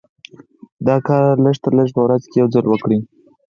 [0.87, 2.99] دا کار لږ تر لږه په ورځ کې يو ځل وکړئ.